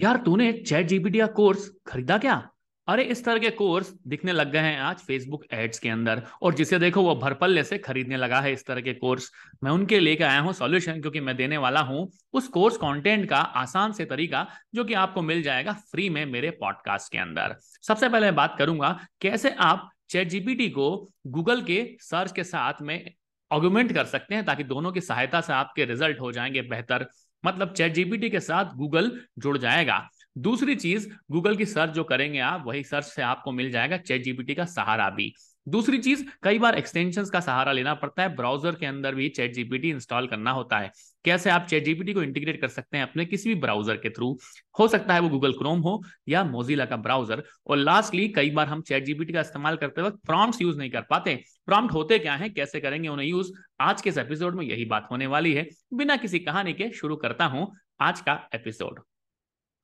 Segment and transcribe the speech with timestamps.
[0.00, 2.48] यार, तूने chat GPT का कोर्स खरीदा क्या?
[2.88, 6.54] अरे, इस तरह के कोर्स दिखने लग गए हैं आज फेसबुक एड्स के अंदर, और
[6.54, 9.30] जिसे देखो वो भरपल्ले से खरीदने लगा है इस तरह के कोर्स।
[9.64, 13.36] मैं उनके लेके आया हूँ सॉल्यूशन, क्योंकि मैं देने वाला हूँ उस कोर्स कंटेंट का
[13.36, 18.08] आसान से तरीका, जो कि आपको मिल जाएगा फ्री में मेरे पॉडकास्ट के अंदर। सबसे
[18.08, 23.14] पहले मैं बात करूँगा, कैसे आप चैट जीपीटी को गूगल के सर्च के साथ में
[23.50, 27.06] ऑग्यूमेंट कर सकते हैं, ताकि दोनों की सहायता से आपके रिज़ल्ट हो जाएँगे बेहतर।
[27.46, 32.38] मतलब चैट जीपीटी के साथ गूगल जुड़ जाएगा। दूसरी चीज़, गूगल की सर्च जो करेंगे
[32.38, 35.34] आप, वही सर्च से आपको मिल जाएगा चैट जीपीटी का सहारा भी।
[35.66, 39.52] दूसरी चीज़, कई बार एक्सटेंशन का सहारा लेना पड़ता है ब्राउज़र के अंदर भी चैट
[39.54, 40.90] जीपीटी इंस्टॉल करना होता है।
[41.24, 44.36] कैसे आप चैट जीपीटी को इंटीग्रेट कर सकते हैं अपने किसी भी ब्राउज़र के थ्रू
[44.78, 48.68] हो सकता है वो गूगल क्रोम हो या मोजिला का ब्राउज़र और लास्टली कई बार
[48.68, 51.34] हम चैट जीपीटी का इस्तेमाल करते वक्त प्रॉम्प्ट यूज़ नहीं कर पाते।
[51.66, 52.48] प्रॉम्प्ट होते क्या है?
[52.50, 56.16] कैसे करेंगे उन्हें यूज़ आज के इस एपिसोड में यही बात होने वाली है। बिना
[56.16, 59.00] किसी कहानी के शुरू करता हूँ आज का एपिसोड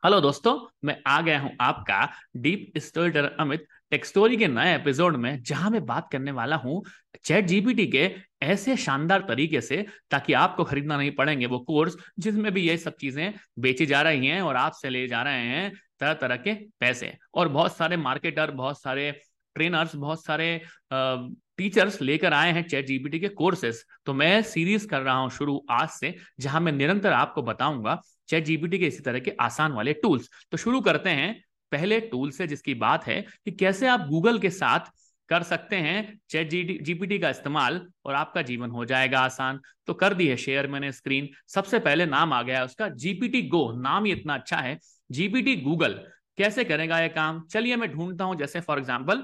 [0.03, 5.43] हेलो दोस्तों, मैं आ गया हूँ आपका डीप स्टोरी अमित टेक्स्टोरी के नए एपिसोड में
[5.43, 6.83] जहाँ मैं बात करने वाला हूँ
[7.25, 8.11] चैट जीपीटी के
[8.43, 12.97] ऐसे शानदार तरीके से ताकि आपको खरीदना नहीं पड़ेंगे वो कोर्स, जिसमें भी ये सब
[13.01, 17.13] चीज़ें बेची जा रही हैं और आपसे ले जा रहे हैं तरह तरह के पैसे।
[17.35, 19.11] और बहुत सारे मार्केटर, बहुत सारे
[19.57, 20.61] ट्रेनर्स, बहुत सारे
[20.93, 25.61] टीचर्स लेकर आए हैं चैट जीपीटी के कोर्सेस। तो मैं सीरीज़ कर रहा हूँ शुरू
[25.71, 29.93] आज से, जहाँ मैं निरंतर आपको बताऊँगा चैट जीपीटी के इसी तरह के आसान वाले
[29.95, 31.37] टूल्स। तो शुरू करते हैं
[31.73, 34.91] पहले टूल से जिसकी बात है कि कैसे आप गूगल के साथ
[35.29, 36.51] कर सकते हैं चैट
[36.85, 40.93] जीपीटी का इस्तेमाल और आपका जीवन हो जाएगा आसान। तो कर दी है शेयर मैंने
[40.93, 44.79] स्क्रीन सबसे पहले नाम आ गया उसका जीपीटी गो नाम ही इतना अच्छा है।
[45.11, 46.01] जीपीटी गूगल
[46.39, 47.41] कैसे करेगा यह काम?
[47.47, 49.23] चलिए मैं ढूंढता हूँ, जैसे for example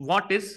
[0.00, 0.54] what is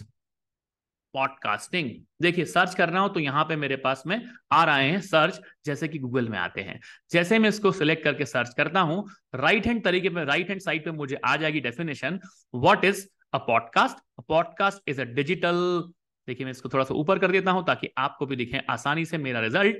[1.13, 1.89] podcasting
[2.21, 5.39] देखिए सर्च कर रहा हूँ तो यहाँ पे मेरे पास में आ रहे हैं सर्च
[5.65, 6.79] जैसे कि गूगल में आते हैं।
[7.11, 9.03] जैसे मैं इसको सिलेक्ट करके सर्च करता हूँ
[9.35, 12.19] राइट हैंड तरीके में राइट हैंड साइड पे मुझे आ जाएगी definition
[12.55, 15.83] what is a podcast a podcast is a digital
[16.27, 19.17] देखिए मैं इसको थोड़ा सा ऊपर कर देता हूँ ताकि आपको भी दिखे आसानी से
[19.17, 19.77] मेरा रिज़ल्ट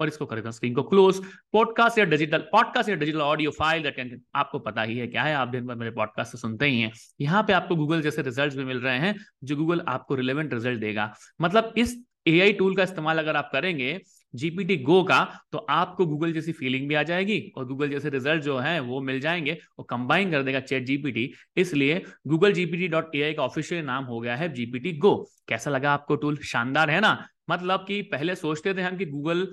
[0.00, 1.20] और इसको कर देता स्क्रीन को क्लोज
[1.52, 5.34] पॉडकास्ट या डिजिटल पॉडकास्ट या डिजिटल ऑडियो फ़ाइल आपको पता ही है क्या है?
[5.34, 8.54] आप दिन भर मेरे पॉडकास्ट से सुनते ही हैं। यहाँ पे आपको गूगल जैसे रिज़ल्ट
[8.54, 9.14] भी मिल रहे हैं,
[9.44, 11.96] जो गूगल आपको रिलेवेंट रिज़ल्ट देगा। मतलब इस
[12.26, 14.00] एआई टूल का इस्तेमाल अगर आप करेंगे
[14.34, 15.18] जीपीटी गो का
[15.52, 19.00] तो आपको गूगल जैसी फीलिंग भी आ जाएगी और गूगल जैसे रिज़ल्ट जो है, वो
[19.00, 23.84] मिल जाएँगे और कंबाइन कर देगा चैट जीपीटी इसलिए गूगल जीपीटी डॉट ए का ऑफिशियल
[23.84, 25.14] नाम हो गया है जीपीटी गो
[25.48, 27.28] कैसा लगा आपको टूल शानदार है ना?
[27.50, 29.46] मतलब कि पहले सोचते थे हम कि गूगल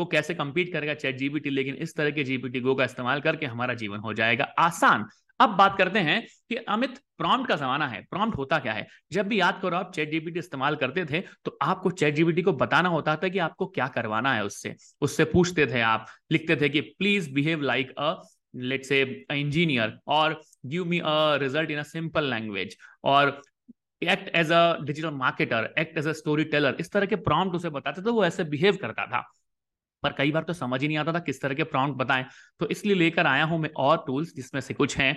[0.00, 3.46] को कैसे कंपीट करेगा चैट जीपीटी लेकिन इस तरह के जीपीटी गो का इस्तेमाल करके
[3.46, 5.06] हमारा जीवन हो जाएगा आसान।
[5.40, 8.86] अब बात करते हैं कि अमित प्रॉम्प्ट का जमाना है। प्रॉम्प्ट होता क्या है?
[9.12, 12.52] जब भी याद करो, आप चैट जीपीटी इस्तेमाल करते थे तो आपको चैट जीपीटी को
[12.54, 16.68] बताना होता था कि आपको क्या करवाना है उससे। उससे पूछते थे आप, लिखते थे
[16.68, 18.14] कि please behave like a
[18.56, 19.00] let say
[19.32, 23.40] engineer और give me a result in a simple language और
[24.02, 27.70] act as a digital marketer act as a story teller इस तरह के प्रॉम्प्ट उसे
[27.70, 29.28] बताते थे वो ऐसे बिहेव करता था।
[30.02, 32.24] पर कई बार तो समझ ही नहीं आता था किस तरह के प्रॉम्प्ट बताएँ।
[32.60, 35.16] तो इसलिए लेकर आया हूँ मैं और टूल्स जिसमें से कुछ हैं।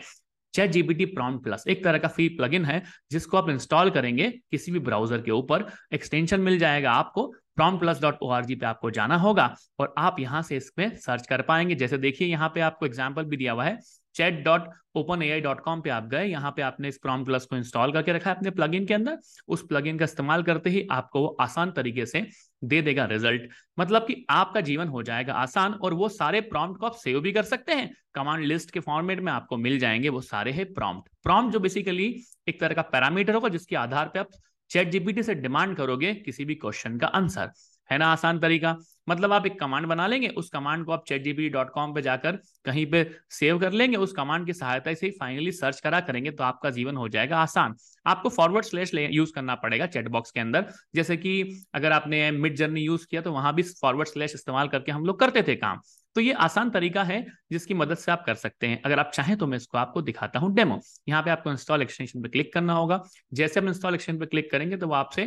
[0.54, 4.72] चैट जीपीटी प्रॉम्प्ट प्लस एक तरह का फ्री प्लगइन है, जिसको आप इंस्टॉल करेंगे किसी
[4.72, 8.66] भी ब्राउज़र के ऊपर। एक्सटेंशन मिल जाएगा आपको prom plus dot O R G पे
[8.66, 12.62] आपको जाना होगा और आप यहाँ से इसमें सर्च कर पाएँगे। जैसे देखिए, यहाँ पे
[12.62, 13.78] आपको एग्ज़ाम्पल भी दिया हुआ है।
[14.16, 17.24] Chat dot open A I dot com पे आप गए, यहाँ पे आपने इस प्रॉम
[17.26, 20.70] प्लस को इंस्टॉल करके रखा है अपने प्लगइन के अंदर। उस प्लगइन का इस्तेमाल करते
[20.70, 22.26] ही आपको वो आसान तरीके से
[22.64, 26.86] दे देगा रिज़ल्ट मतलब कि आपका जीवन हो जाएगा आसान और वो सारे प्रॉम्प्ट को
[26.86, 30.22] आप सेव भी कर सकते हैं। कमांड लिस्ट के फॉर्मेट में आपको मिल जाएँगे वो
[30.22, 32.16] सारे है प्रॉम्प्ट प्रॉम्प्ट जो बेसिकली
[32.48, 34.30] एक तरह का पैरामीटर होगा जिसके आधार पर आप
[34.72, 37.52] चैट जीपीटी से डिमांड करोगे किसी भी क्वेश्चन का आंसर
[37.90, 38.78] है ना आसान तरीका?
[39.08, 42.02] मतलब आप एक कमांड बना लेंगे, उस कमांड को आप चैट जीपी डॉट कॉम पर
[42.02, 46.32] जाकर कहीं पे सेव कर लेंगे, उस कमांड की सहायता से फाइनली सर्च करा करेंगे
[46.32, 47.76] तो आपका जीवन हो जाएगा आसान।
[48.06, 50.66] आपको फॉरवर्ड स्लेश यूज़ करना पड़ेगा चैट बॉक्स के अंदर।
[50.96, 54.92] जैसे कि अगर आपने मिड जर्नी यूज़ किया तो वहाँ भी फॉरवर्ड स्लेश इस्तेमाल करके
[54.92, 55.80] हम लोग करते थे काम।
[56.16, 59.36] तो ये आसान तरीका है जिसकी मदद से आप कर सकते हैं। अगर आप चाहें
[59.38, 60.80] तो मैं इसको आपको दिखाता हूँ डेमो
[61.10, 63.02] यहाँ पे आपको इंस्टॉल एक्सटेंशन पे क्लिक करना होगा।
[63.34, 65.26] जैसे आप इंस्टॉल एक्सटेंशन पे क्लिक करेंगे तो वो आपसे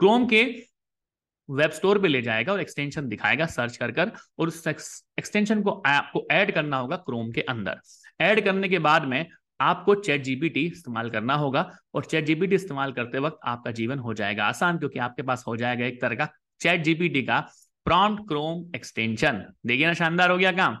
[0.00, 0.42] क्रोम के
[1.48, 5.70] वेब स्टोर पे ले जाएगा और एक्सटेंशन दिखाएगा, सर्च कर कर, और उस एक्सटेंशन को
[5.86, 7.80] आपको ऐड करना होगा क्रोम के अंदर।
[8.20, 9.26] ऐड करने के बाद में
[9.60, 14.14] आपको चैट जीपीटी इस्तेमाल करना होगा और चैट जीपीटी इस्तेमाल करते वक्त आपका जीवन हो
[14.14, 16.28] जाएगा आसान, क्योंकि आपके पास हो जाएगा एक तरह का
[16.60, 17.40] चैट जीपीटी का
[17.86, 20.78] प्रॉम्प्ट क्रोम एक्सटेंशन। देखिए ना, शानदार हो गया काम।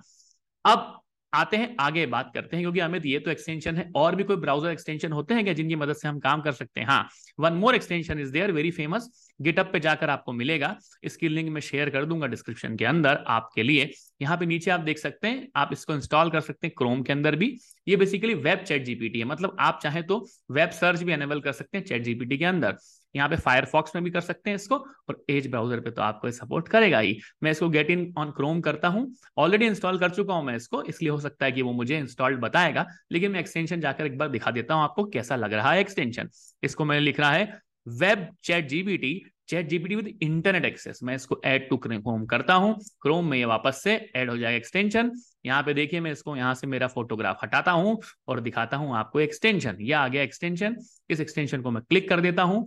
[0.64, 1.00] अब
[1.36, 4.36] आते हैं, आगे बात करते हैं, क्योंकि अमित, ये तो एक्सटेंशन है, और भी कोई
[4.38, 6.86] ब्राउज़र एक्सटेंशन होते हैं क्या जिनकी मदद से हम काम कर सकते हैं?
[6.86, 9.08] हाँ one more extension is there very famous
[9.40, 13.62] GitHub पे जाकर आपको मिलेगा। इसकी लिंक मैं शेयर कर दूँगा डिस्क्रिप्शन के अंदर आपके
[13.62, 13.90] लिए।
[14.22, 17.12] यहाँ पे नीचे आप देख सकते हैं, आप इसको इंस्टॉल कर सकते हैं क्रोम के
[17.12, 17.56] अंदर भी।
[17.86, 21.52] ये बेसिकली वेब चैट जीपीटी है मतलब आप चाहे तो वेब सर्च भी एनेबल कर
[21.52, 22.76] सकते हैं चैट जीपीटी के अंदर।
[23.14, 26.30] यहाँ पे फायरफॉक्स में भी कर सकते हैं इसको, और एज ब्राउज़र पे तो आपको
[26.32, 29.06] सपोर्ट करेगा ही। मैं इसको गेट इन ऑन क्रोम करता हूँ।
[29.38, 32.40] ऑलरेडी इंस्टॉल कर चुका हूँ मैं इसको, इसलिए हो सकता है कि वो मुझे इंस्टॉल्ड
[32.40, 35.80] बताएगा, लेकिन मैं एक्सटेंशन जाकर एक बार दिखा देता हूँ आपको कैसा लग रहा है
[35.80, 36.28] एक्सटेंशन
[36.62, 37.60] इसको मैंने लिख रहा है
[37.90, 42.74] web chat GPT chat GPT with internet access मैं इसको ऐड टू क्रोम करता हूँ।
[43.02, 45.10] क्रोम में ये वापस से ऐड हो जाएगा एक्सटेंशन
[45.46, 47.96] यहाँ पे देखिए मैं इसको यहाँ से मेरा फोटोग्राफ हटाता हूँ
[48.28, 50.76] और दिखाता हूँ आपको एक्सटेंशन ये आ गया एक्सटेंशन
[51.10, 52.66] इस एक्सटेंशन को मैं क्लिक कर देता हूँ।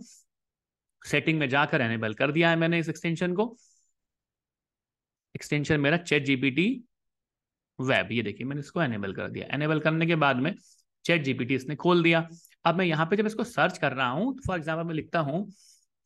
[1.02, 3.56] सेटिंग में जाकर एनेबल कर दिया है मैंने इस एक्सटेंशन को।
[5.34, 6.68] एक्सटेंशन मेरा चैट जीपीटी
[7.78, 10.54] वेब ये देखिए मैंने इसको एनेबल कर दिया। एनेबल करने के बाद में
[11.04, 12.28] चैट जीपीटी इसने खोल दिया।
[12.64, 15.46] अब मैं यहाँ पे जब इसको सर्च कर रहा हूँ फॉर एग्ज़ाम्पल मैं लिखता हूँ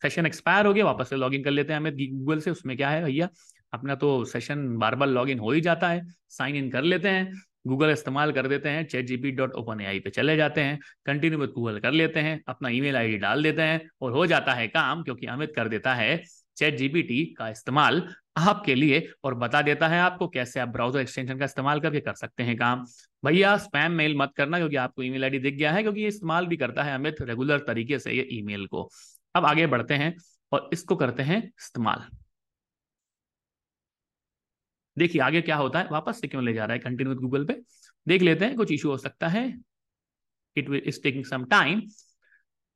[0.02, 2.90] सेशन एक्सपायर हो गया, वापस से लॉगिन कर लेते हैं। हमें गूगल से उसमें क्या
[2.90, 3.28] है भैया?
[3.72, 7.32] अपना तो सेशन बार बार लॉगिन हो ही जाता है साइन इन कर लेते हैं।
[7.64, 11.38] गूगल इस्तेमाल कर देते हैं chat GP dot open A पे चले जाते हैं, कंटिन्यू
[11.38, 14.66] विद गूगल कर लेते हैं, अपना ईमेल आईडी डाल देते हैं और हो जाता है
[14.68, 16.22] काम क्योंकि अमित कर देता है
[16.56, 18.02] चैट जीपीटी का इस्तेमाल
[18.38, 22.14] आपके लिए और बता देता है आपको कैसे आप ब्राउज़र एक्सटेंशन का इस्तेमाल करके कर
[22.14, 22.84] सकते हैं काम।
[23.22, 26.46] भैया स्पैम मेल मत करना क्योंकि आपको ईमेल आईडी दिख गया है क्योंकि ये इस्तेमाल
[26.46, 28.88] भी करता है अमित रेगुलर तरीके से ये ईमेल को।
[29.34, 30.14] अब आगे बढ़ते हैं
[30.52, 32.04] और इसको करते हैं इस्तेमाल।
[34.96, 35.88] देखिए, आगे क्या होता है?
[35.92, 37.60] वापस से क्यों ले जा रहा है कंटिन्यू गूगल पे।
[38.06, 39.46] देख लेते हैं, कुछ इशू हो सकता है।
[40.56, 41.82] It is taking some time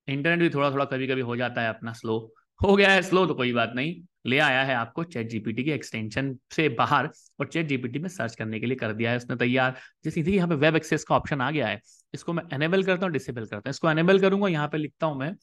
[0.09, 2.19] internet भी थोड़ा थोड़ा कभी कभी हो जाता है अपना स्लो
[2.61, 3.95] हो गया है स्लो तो कोई बात नहीं।
[4.27, 7.09] ले आया है आपको चैट जीपीटी के एक्सटेंशन से बाहर
[7.41, 10.35] और चैट जीपीटी में सर्च करने के लिए कर दिया है उसने तैयार। जैसे थी
[10.37, 11.81] यहाँ पे वेब एक्सेस का ऑप्शन आ गया है,
[12.15, 15.19] इसको मैं एनेबल करता हूँ डिसेबल करता हूँ। इसको एनेबल करूँगा, यहाँ पे लिखता हूँ
[15.19, 15.35] मैं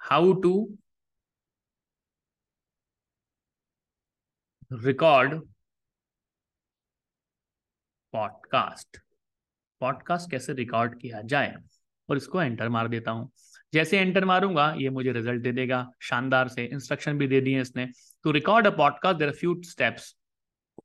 [0.00, 0.52] how to
[4.74, 5.40] record
[8.20, 8.96] podcast.
[9.80, 11.54] Podcast कैसे रिकॉर्ड किया जाए?
[12.08, 13.30] और इसको एंटर मार देता हूँ।
[13.74, 17.88] जैसे एंटर मारूँगा, ये मुझे रिज़ल्ट दे देगा। शानदार से इंस्ट्रक्शन भी दे दिए इसने।
[18.24, 20.16] To record a podcast there few steps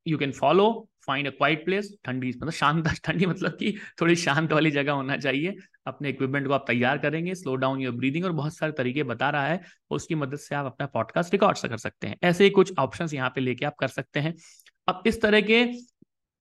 [0.08, 4.54] you can follow find a quiet place ठंडी मतलब शांत ठंडी मतलब कि थोड़ी शांत
[4.54, 5.56] वाली जगह होना चाहिए।
[5.88, 9.30] अपने इक्विपमेंट को आप तैयार करेंगे स्लो डाउन योर ब्रीदिंग और बहुत सारे तरीके बता
[9.30, 12.74] रहा है। उसकी मदद से आप अपना पॉडकास्ट रिकॉर्ड कर सकते हैं। ऐसे ही कुछ
[12.80, 14.36] ऑप्शंस यहाँ पे लेके आप कर सकते हैं।
[14.88, 15.66] अब इस तरह के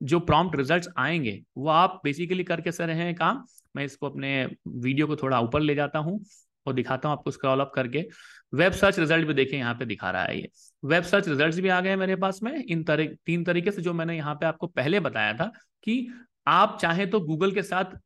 [0.05, 3.45] जो प्रॉम्प्ट रिजल्ट्स आएँगे, वो आप बेसिकली करके सर रहे हैं काम,
[3.77, 6.21] मैं इसको अपने वीडियो को थोड़ा ऊपर ले जाता हूँ
[6.67, 8.05] और दिखाता हूँ आपको स्क्रॉल अप करके।
[8.53, 10.49] वेब सर्च रिज़ल्ट भी देखें यहाँ पे दिखा रहा है ये।
[10.83, 13.93] वेब सर्च रिजल्ट्स भी आ गए मेरे पास में। इन तरह तीन तरीके से जो
[13.95, 15.51] मैंने यहाँ पे आपको पहले बताया था
[15.87, 16.07] कि
[16.49, 17.97] आप चाहे तो गूगल के साथ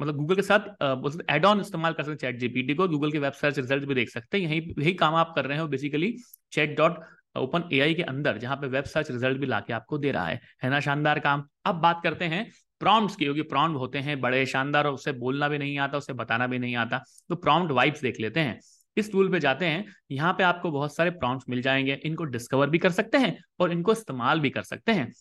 [0.00, 0.60] मतलब गूगल के साथ
[1.30, 3.94] एड ऑन इस्तेमाल कर सकते हैं चैट जीपीटी को। गूगल के वेब सर्च रिज़ल्ट भी
[3.94, 6.14] देख सकते हैं। यही यही काम आप कर रहे हो basically
[6.52, 6.98] chat dot
[7.36, 10.40] open AI के अंदर, जहाँ पे वेब सर्च रिज़ल्ट भी लाके आपको दे रहा है।
[10.62, 12.50] है ना, शानदार काम। अब बात करते हैं
[12.80, 16.12] प्रॉम्प्ट्स की, क्योंकि प्रॉम्प्ट होते हैं बड़े शानदार और उसे बोलना भी नहीं आता, उसे
[16.12, 18.60] बताना भी नहीं आता। तो प्रॉम्प्ट वाइब्स देख लेते हैं।
[18.96, 22.70] इस टूल पे जाते हैं। यहाँ पे आपको बहुत सारे प्रॉम्प्ट्स मिल जाएँगे। इनको डिस्कवर
[22.70, 25.12] भी कर सकते हैं और इनको इस्तेमाल भी कर सकते हैं।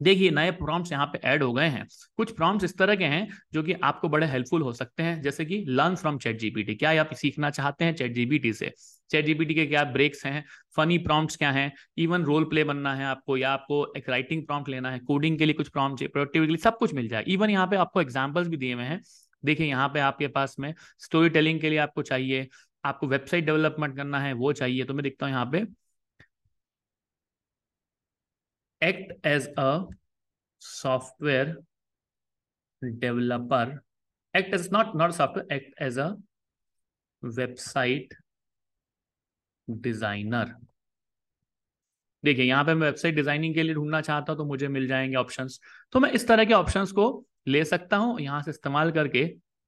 [0.00, 1.86] देखिए, नए प्रॉम्प्ट्स यहाँ पे ऐड हो गए हैं।
[2.16, 5.44] कुछ प्रॉम्प्ट्स इस तरह के हैं जो कि आपको बड़े हेल्पफुल हो सकते हैं, जैसे
[5.44, 8.72] कि लर्न फ्रॉम चैट जीपीटी क्या आप सीखना चाहते हैं चैट जीपीटी से?
[9.10, 10.44] चैट जीपीटी के क्या ब्रेक्स हैं?
[10.76, 11.72] फनी प्रॉम्प्ट्स क्या हैं?
[11.98, 15.46] इवन रोल प्ले बनना है आपको या आपको एक राइटिंग प्रॉम्प्ट लेना है कोडिंग के
[15.46, 18.74] लिए कुछ प्रॉम्प्ट प्रोडक्टिविटी सब कुछ मिल जाए। इवन यहाँ पे आपको एग्जाम्पल्स भी दिए
[18.74, 19.00] हुए हैं।
[19.42, 22.48] देखिए, यहाँ पे आपके पास में स्टोरी टेलिंग के लिए आपको चाहिए,
[22.84, 25.64] आपको वेबसाइट डेवलपमेंट करना है, वो चाहिए। तो मैं देखता हूँ यहाँ पे।
[28.82, 29.70] Act as a
[30.62, 31.54] software
[32.82, 33.82] developer.
[34.34, 36.16] Act as not not software, act as a
[37.22, 38.14] website
[39.68, 40.54] designer
[42.24, 45.16] देखिए, यहाँ पे मैं वेबसाइट डिज़ाइनिंग के लिए ढूंढना चाहता हूँ तो मुझे मिल जाएँगे
[45.16, 45.60] ऑप्शंस
[45.92, 47.04] तो मैं इस तरह के ऑप्शंस को
[47.48, 49.24] ले सकता हूँ, यहाँ से इस्तेमाल करके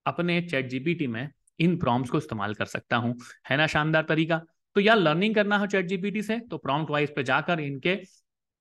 [0.06, 3.14] अपने चैट जीपीटी में इन प्रॉम्प्ट्स को इस्तेमाल कर सकता हूँ।
[3.50, 4.40] है ना, शानदार तरीका?
[4.76, 7.94] तो यार लर्निंग करना हो चैट जीपीटी से तो प्रॉम्प्ट वाइज पे जाकर इनके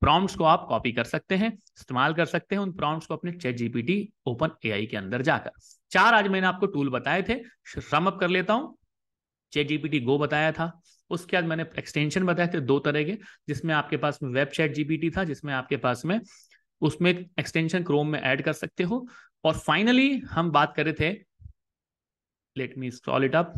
[0.01, 3.31] प्रॉम्प्ट्स को आप कॉपी कर सकते हैं, इस्तेमाल कर सकते हैं उन प्रॉम्प्ट्स को अपने
[3.31, 5.51] चैट जीपीटी, ओपन एआई के अंदर जाकर।
[5.91, 7.35] चार आज मैंने आपको टूल बताए थे
[7.69, 8.77] श्रम अप कर लेता हूँ।
[9.53, 10.71] चैट जीपीटी गो बताया था,
[11.09, 13.17] उसके बाद मैंने एक्सटेंशन बताए थे दो तरह के,
[13.47, 16.19] जिसमें आपके पास में वेब चैट जीपीटी था, जिसमें आपके पास में,
[16.81, 19.05] उसमें एक्सटेंशन क्रोम में ऐड कर सकते हो।
[19.43, 21.11] और फाइनली हम बात कर थे
[22.55, 23.53] let me scroll it up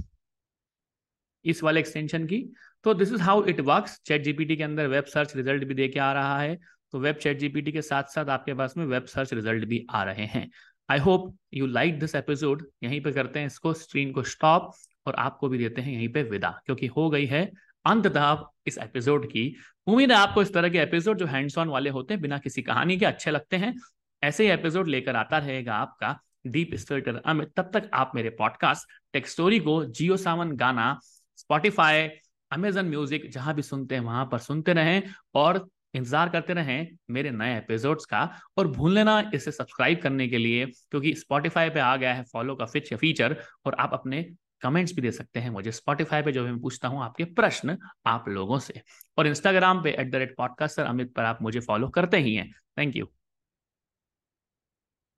[1.46, 2.38] इस वाले एक्सटेंशन की
[2.84, 6.00] तो this is how it works chat GPT के अंदर वेब सर्च रिज़ल्ट भी देके
[6.00, 6.60] आ रहा है।
[6.92, 10.04] तो वेब चैट जीपीटी के साथ साथ आपके पास में वेब सर्च रिज़ल्ट भी आ
[10.04, 10.52] रहे हैं।
[10.90, 14.72] I hope you like this episode यहीं पे करते हैं इसको। स्क्रीन को स्टॉप
[15.06, 17.52] और आपको भी देते हैं यहीं पे विदा। क्योंकि हो गई है
[17.86, 19.56] अंततः इस एपिसोड की।
[19.88, 22.62] उम्मीद है आपको इस तरह के एपिसोड जो हैंड्स ऑन वाले होते हैं, बिना किसी
[22.62, 23.76] कहानी के अच्छे लगते हैं।
[24.24, 29.28] ऐसे ही एपिसोड लेकर आता रहेगा आपका डीप अमित तब तक आप मेरे पॉडकास्ट टेक
[29.28, 31.00] स्टोरी को जियो सावन गाना
[31.38, 32.10] स्पॉटिफाई
[32.54, 35.04] अमेजन म्यूज़िक जहाँ भी सुनते हैं, वहाँ पर सुनते रहें
[35.36, 40.38] और इंतज़ार करते रहें मेरे नए एपिसोड्स का और भूल लेना इसे सब्सक्राइब करने के
[40.38, 44.24] लिए क्योंकि स्पॉटिफाई पे आ गया है फॉलो का फिच फीचर और आप अपने
[44.62, 48.30] कमेंट्स भी दे सकते हैं मुझे। स्पॉटिफाई पे जो मैं पूछता हूँ आपके प्रश्न आप
[48.30, 48.82] लोगों से।
[49.18, 52.50] और इंस्टाग्राम पे at the rate podcast Amit पर आप मुझे फॉलो करते ही हैं।
[52.78, 53.08] Thank you